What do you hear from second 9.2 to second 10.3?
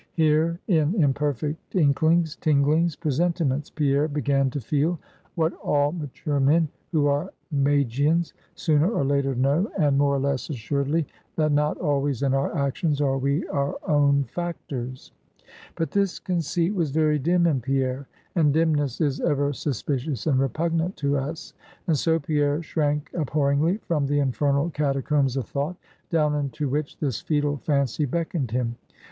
know, and more or